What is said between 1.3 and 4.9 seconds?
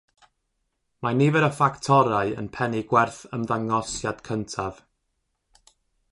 o ffactorau yn pennu gwerth ymddangosiad cyntaf.